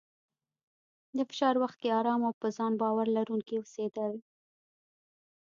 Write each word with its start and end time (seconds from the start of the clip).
د 1.17 1.19
فشار 1.29 1.55
وخت 1.63 1.77
کې 1.81 1.89
ارام 1.99 2.21
او 2.27 2.33
په 2.41 2.47
ځان 2.57 2.73
باور 2.81 3.07
لرونکی 3.17 3.55
اوسېدل، 3.57 4.13